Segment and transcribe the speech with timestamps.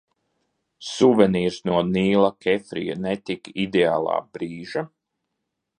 [0.91, 4.87] Suvenīrs no Nīla Kefrija ne tik ideālā brīža?